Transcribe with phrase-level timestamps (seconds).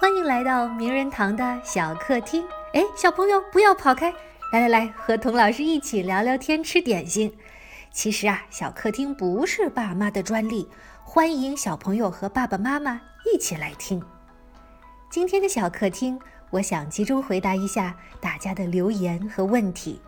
[0.00, 2.42] 欢迎来到名人堂的小客厅。
[2.72, 4.10] 哎，小朋友不要跑开，
[4.50, 7.30] 来来来，和童老师一起聊聊天，吃点心。
[7.92, 10.66] 其实啊，小客厅不是爸妈的专利，
[11.04, 12.98] 欢迎小朋友和爸爸妈妈
[13.30, 14.02] 一起来听。
[15.10, 20.00] 今天的小客厅，我想集中回答一下大家的留言和问题。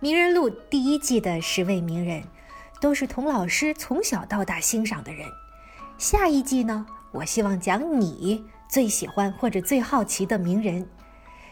[0.00, 2.24] 名人录第一季的十位名人，
[2.80, 5.28] 都是童老师从小到大欣赏的人。
[5.96, 8.44] 下一季呢，我希望讲你。
[8.70, 10.86] 最喜欢或者最好奇的名人，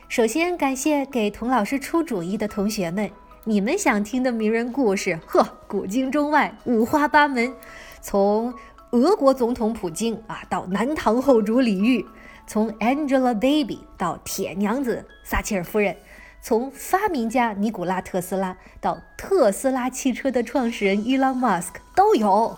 [0.08, 3.10] 首先感谢给童老师出主意的同学们，
[3.42, 7.52] 你们想听的名人故事，呵，古今中外五花八门，
[8.00, 8.54] 从
[8.92, 12.06] 俄国总统普京啊到南唐后主李煜，
[12.46, 15.96] 从 Angelababy 到铁娘子撒切尔夫人，
[16.40, 22.56] 从发明家尼古拉特斯拉到特斯拉汽车的创始人伊朗马斯克都有。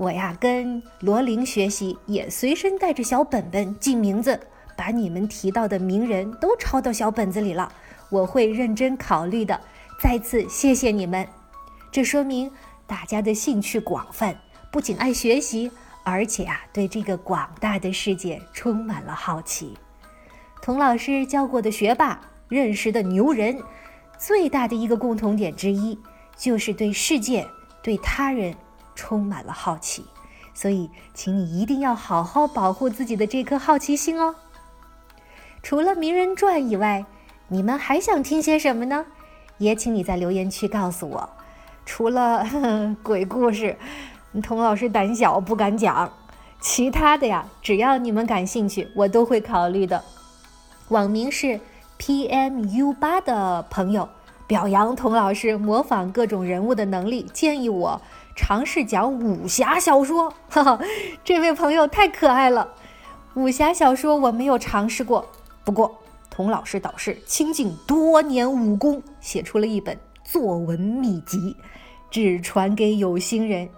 [0.00, 4.40] 我呀，跟罗琳学习，也随身带着小本本记名字，
[4.74, 7.70] 把你们提到的名人都抄到小本子里了。
[8.08, 9.60] 我会认真考虑的。
[10.02, 11.28] 再次谢谢你们，
[11.92, 12.50] 这说明
[12.86, 14.34] 大家的兴趣广泛，
[14.72, 15.70] 不仅爱学习，
[16.02, 19.76] 而且啊，对这个广大的世界充满了好奇。
[20.62, 23.62] 童老师教过的学霸，认识的牛人，
[24.16, 25.98] 最大的一个共同点之一，
[26.38, 27.46] 就是对世界、
[27.82, 28.54] 对他人。
[28.94, 30.04] 充满了好奇，
[30.54, 34.34] 所以请你一定要好好保护自己的这颗好奇心哦。
[35.62, 37.04] 除了名人传以外，
[37.48, 39.06] 你们还想听些什么呢？
[39.58, 41.30] 也请你在留言区告诉我。
[41.84, 42.46] 除了
[43.02, 43.76] 鬼故事，
[44.42, 46.12] 童老师胆小不敢讲，
[46.60, 50.02] 其他的呀，只要你们感兴趣，我都会考虑的。
[50.88, 51.60] 网名是
[51.98, 54.08] PMU 八的朋友
[54.46, 58.00] 表扬童老师模仿各种人物的能力，建议我。
[58.34, 60.80] 尝试讲武侠小说，哈哈，
[61.24, 62.74] 这位朋友太可爱了。
[63.34, 65.26] 武侠小说我没有尝试过，
[65.64, 65.98] 不过
[66.28, 71.56] 童老师导师倾尽多年武功，写出了一本作文秘籍，
[72.10, 73.68] 只传给有心人。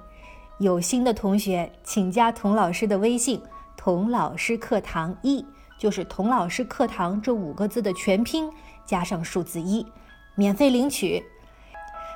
[0.59, 3.43] 有心的同学，请加童老师的微信
[3.77, 5.45] “童老师课堂一”，
[5.77, 8.49] 就是“童老师课堂”这五个字的全拼
[8.87, 9.85] 加上数字一，
[10.37, 11.25] 免费领取。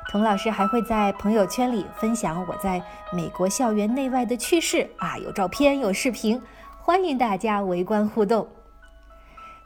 [0.08, 2.80] 童老师还会在朋友圈里分享我在
[3.12, 6.40] 美国校园内外的趣事啊，有照片，有视频，
[6.80, 8.46] 欢迎大家围观互动。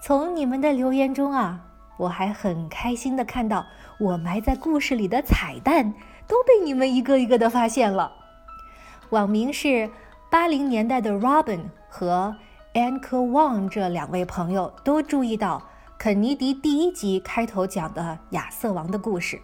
[0.00, 1.60] 从你们的留言中啊，
[1.98, 3.66] 我还很开心的看到
[3.98, 5.92] 我埋在故事里的彩蛋
[6.26, 8.10] 都被你们一个一个的发现了。
[9.10, 9.90] 网名是
[10.30, 12.34] 八零年代的 Robin 和
[12.72, 15.62] Anchor Wang 这两位朋友都注意到
[15.98, 19.38] 肯尼迪第一集开头讲的亚瑟王的故事。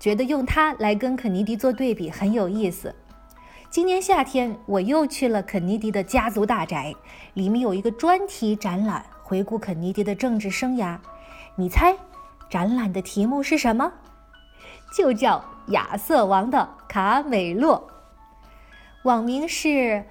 [0.00, 2.94] 觉得用它来跟肯尼迪做对比很有意思。
[3.68, 6.92] 今年夏天我又去了肯尼迪的家族大宅，
[7.34, 10.98] 里面有一个专题展览，回顾肯尼迪的政治生涯。
[11.54, 11.94] 你猜，
[12.48, 13.92] 展览的题目是什么？
[14.96, 17.86] 就叫亚瑟王的卡美洛。
[19.04, 20.04] 网名是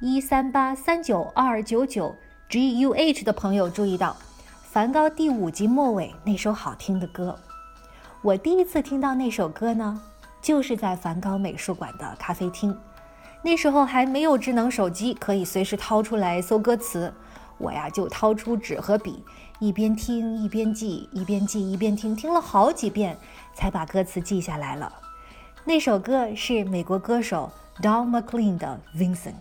[0.00, 2.14] 一三八三九二九九
[2.50, 4.16] G U H 的朋友注意到，
[4.62, 7.38] 梵高第五集末尾那首好听的歌。
[8.26, 10.02] 我第一次听到那首歌呢，
[10.42, 12.76] 就是在梵高美术馆的咖啡厅。
[13.40, 17.14] 那时候还没有智能手机，可以随时掏出来搜歌词。
[17.56, 19.22] 我呀就掏出纸和笔，
[19.60, 23.16] 一边听一边记，一边记一边听，听了好几遍
[23.54, 24.92] 才把歌词记下来了。
[25.64, 29.34] 那首歌是美国歌手 Don McLean 的《Vincent》，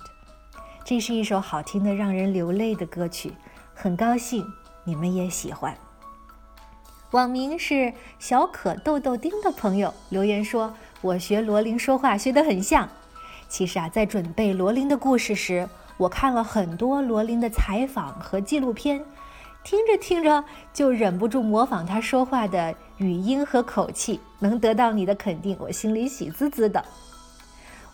[0.83, 3.33] 这是一首好听的让人流泪的歌曲。
[3.73, 4.45] 很高兴
[4.83, 5.75] 你们也喜欢。
[7.15, 12.89] 网名是小可豆豆丁的朋友留言说：“我学罗琳说话学得很像。
[13.47, 19.01] 其实啊，在准备罗琳的故事时，我看了很多罗琳的采访和纪录片，
[19.63, 20.43] 听着听着
[20.73, 24.19] 就忍不住模仿她说话的语音和口气。
[24.39, 26.83] 能得到你的肯定，我心里喜滋滋的。”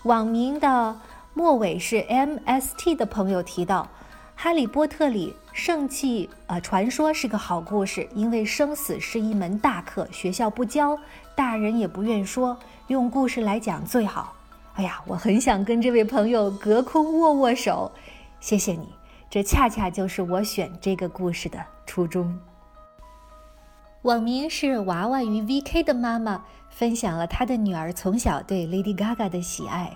[0.01, 0.99] 网名的
[1.35, 3.83] 末尾是 MST 的朋友提到。
[4.43, 10.97] 《哈利波特》里圣器呃传说是个好故事，因为生死是一门大课，学校不教，
[11.35, 12.57] 大人也不愿说，
[12.87, 14.33] 用故事来讲最好。
[14.73, 17.91] 哎呀，我很想跟这位朋友隔空握握手，
[18.39, 18.89] 谢谢你，
[19.29, 22.39] 这恰恰就是我选这个故事的初衷。
[24.01, 29.95] 网名是娃娃鱼 VK 的妈妈分享了她的女儿从小对 Lady Gaga 的喜爱。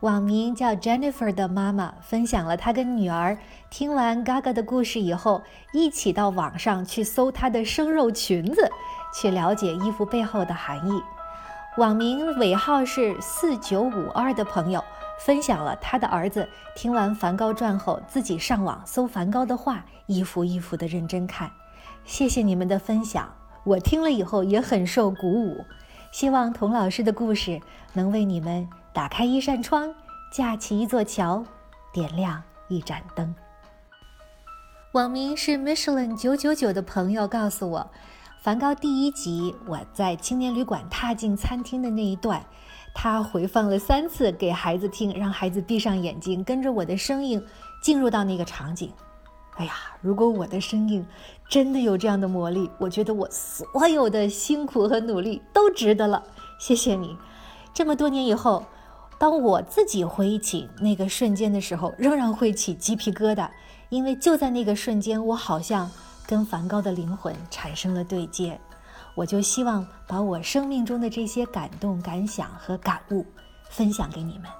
[0.00, 3.36] 网名叫 Jennifer 的妈妈分享了她跟女儿
[3.68, 5.42] 听完 Gaga 的故事以后，
[5.72, 8.70] 一起到网上去搜她的生肉裙子，
[9.12, 11.02] 去了解衣服背后的含义。
[11.78, 14.82] 网名尾号是四九五二的朋友
[15.20, 21.50] 分享了他的儿子听完《梵高传》后，自己上网搜梵高的画，一幅一幅的认真看。
[22.04, 23.32] 谢谢你们的分享，
[23.64, 25.64] 我听了以后也很受鼓舞。
[26.10, 27.60] 希望童老师的故事
[27.92, 29.94] 能为你们打开一扇窗，
[30.32, 31.44] 架起一座桥，
[31.92, 33.34] 点亮一盏灯。
[34.92, 37.90] 网名是 Michelin 九九九的朋友告诉我，
[38.42, 42.42] 梵高第一集我在青年旅馆踏进餐厅的那一段，
[42.94, 47.44] 他回放了三次给孩子听，让孩子闭上眼睛，跟着我的声音
[47.82, 48.90] 进入到那个场景。
[49.58, 51.04] 哎呀，如果我的声音
[51.48, 56.22] 真的有这样的魔力，我觉得我所有的辛苦和努力都值得了。
[56.60, 57.16] 谢谢你，
[57.74, 58.64] 这么多年以后，
[59.18, 63.50] 当我自己回忆起那个瞬间的时候，仍然会起鸡皮疙瘩。
[63.88, 65.90] 因为就在那个瞬间，我好像
[66.26, 68.60] 跟梵高的灵魂产生了对接，
[69.16, 73.26] 我就希望把我生命中的这些感动、感想和感悟
[73.70, 74.50] 分享给你们。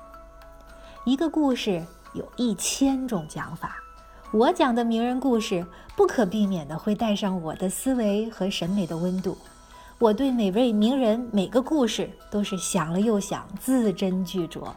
[1.04, 1.84] 一个故事
[2.14, 3.76] 有一千种讲法，
[4.30, 5.66] 我讲的名人故事
[5.96, 9.38] 不可避免的会带上我的思维和审美的温度。
[9.98, 14.68] 我对每位名人、每个故事都是想了又想，字斟句酌。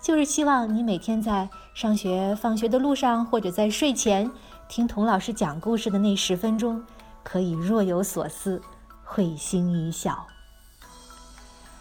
[0.00, 4.30] 就是希望你每天在上学、放学的路上，或者在睡前
[4.68, 6.84] 听童老师讲故事的那十分钟，
[7.24, 8.62] 可以若有所思，
[9.02, 10.26] 会心一笑。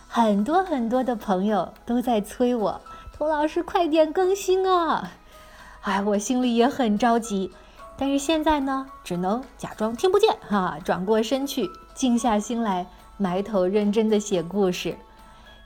[0.08, 2.82] 很多很多的朋友都在催我，
[3.16, 5.12] 童老师快点更新啊！
[5.84, 7.52] 哎，我心里也很着急，
[7.96, 12.86] 但是现在呢，只能假装听不见哈，转过身去，静下心来，
[13.18, 14.98] 埋头认真的写故事。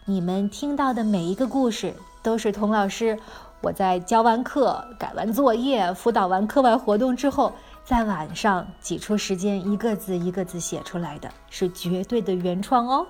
[0.05, 1.93] 你们听到的每一个故事。
[2.23, 3.17] 都是童老师，
[3.61, 7.53] 我在教完课、改完作业、辅导完课外活动之后，
[7.85, 13.07] 在晚上挤出时间一个字一个字写出来的，是绝对的原创哦。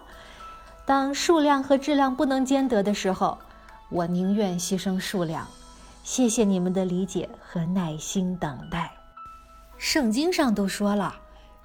[0.86, 3.40] 当数量和质量不能兼得的时候，
[3.90, 5.48] 我宁愿牺牲数量。
[6.08, 8.90] 谢谢你们的理解和耐心等待。
[9.78, 11.14] 圣经上都说了，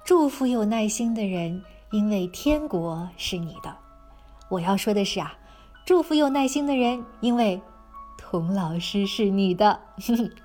[0.03, 3.73] 祝福有耐心的人，因为天国是你的。
[4.49, 5.33] 我要说的是啊。
[5.85, 7.61] 祝福有耐心的人，因为
[8.17, 9.79] 童老师是你的。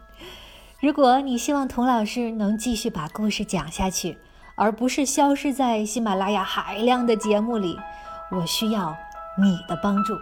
[0.79, 4.17] 如果你希望童老师能继续把故事讲下去，
[4.55, 7.77] 而不是消失在喜马拉雅海量的节目里，
[8.31, 8.97] 我需要
[9.37, 10.17] 你的帮助。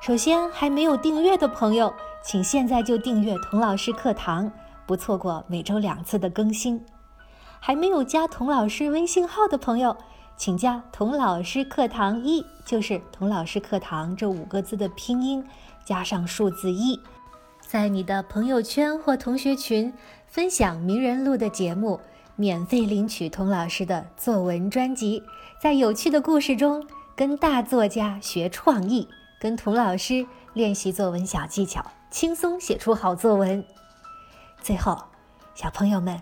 [0.00, 4.50] 首先，还没有订阅的朋友，请现在就订阅童老师课堂，
[4.86, 6.84] 不错过每周两次的更新。
[7.60, 9.96] 还没有加童老师微信号的朋友。
[10.36, 15.44] 请加“童老师课堂一”，就是“童老师课堂”这五个字的拼音
[15.84, 17.00] 加上数字一，
[17.60, 19.92] 在你的朋友圈或同学群
[20.28, 21.98] 分享名人录的节目，
[22.36, 25.24] 免费领取童老师的作文专辑，
[25.60, 26.86] 在有趣的故事中
[27.16, 29.08] 跟大作家学创意，
[29.40, 33.64] 跟童老师练习作文小技巧，轻松写出好作文。
[34.60, 35.04] 最后，
[35.54, 36.20] 小朋友们，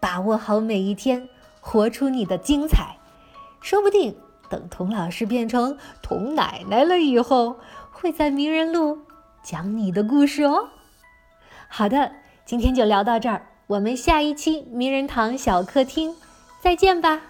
[0.00, 1.28] 把握好每一天，
[1.60, 2.96] 活出你的精彩。
[3.60, 4.16] 说不定
[4.48, 7.58] 等童老师变成童奶奶了以后，
[7.90, 9.00] 会在名人录
[9.42, 10.68] 讲你的故事哦。
[11.68, 12.12] 好的，
[12.44, 16.14] 今天就聊到这儿，我们下一期名人堂小客厅
[16.60, 17.22] 再见吧。